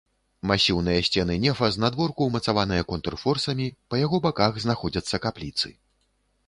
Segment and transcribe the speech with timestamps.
[0.51, 5.69] Масіўныя сцены нефа знадворку ўмацаваныя контрфорсамі, па яго баках знаходзяцца капліцы.